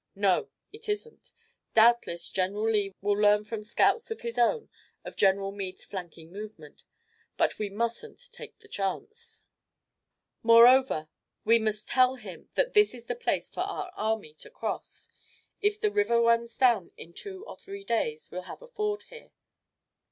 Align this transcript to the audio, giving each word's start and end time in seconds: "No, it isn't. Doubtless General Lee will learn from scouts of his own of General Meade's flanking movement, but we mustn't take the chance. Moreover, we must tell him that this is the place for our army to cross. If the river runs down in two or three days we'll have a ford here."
"No, 0.15 0.49
it 0.73 0.89
isn't. 0.89 1.31
Doubtless 1.75 2.27
General 2.31 2.71
Lee 2.71 2.95
will 3.01 3.13
learn 3.19 3.43
from 3.43 3.63
scouts 3.63 4.09
of 4.09 4.21
his 4.21 4.35
own 4.39 4.67
of 5.05 5.15
General 5.15 5.51
Meade's 5.51 5.85
flanking 5.85 6.31
movement, 6.31 6.83
but 7.37 7.59
we 7.59 7.69
mustn't 7.69 8.19
take 8.31 8.57
the 8.57 8.67
chance. 8.67 9.43
Moreover, 10.41 11.07
we 11.45 11.59
must 11.59 11.87
tell 11.87 12.15
him 12.15 12.49
that 12.55 12.73
this 12.73 12.95
is 12.95 13.03
the 13.03 13.15
place 13.15 13.47
for 13.47 13.61
our 13.61 13.91
army 13.95 14.33
to 14.39 14.49
cross. 14.49 15.11
If 15.61 15.79
the 15.79 15.91
river 15.91 16.19
runs 16.19 16.57
down 16.57 16.91
in 16.97 17.13
two 17.13 17.45
or 17.45 17.55
three 17.55 17.83
days 17.83 18.31
we'll 18.31 18.49
have 18.49 18.63
a 18.63 18.67
ford 18.67 19.03
here." 19.03 19.29